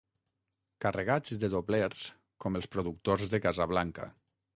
Carregats 0.85 1.35
de 1.43 1.49
doblers 1.55 2.05
com 2.45 2.57
els 2.61 2.69
productors 2.77 3.27
de 3.35 3.41
Casablanca. 3.45 4.09